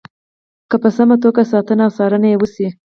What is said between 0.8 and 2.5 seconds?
په سمه توګه ساتنه او څارنه یې